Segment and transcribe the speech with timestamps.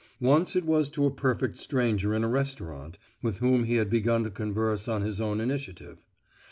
[0.19, 4.23] Once it was to a perfect stranger in a restaurant, with whom he had begun
[4.23, 5.99] to converse on his own initiative.